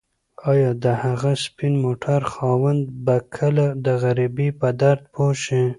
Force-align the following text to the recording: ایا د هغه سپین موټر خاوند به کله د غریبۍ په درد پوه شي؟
ایا 0.51 0.69
د 0.83 0.85
هغه 1.03 1.31
سپین 1.45 1.73
موټر 1.85 2.21
خاوند 2.33 2.81
به 3.05 3.15
کله 3.35 3.65
د 3.85 3.87
غریبۍ 4.03 4.49
په 4.59 4.67
درد 4.81 5.01
پوه 5.13 5.33
شي؟ 5.43 5.63